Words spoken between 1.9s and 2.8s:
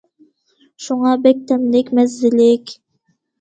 مەززىلىك.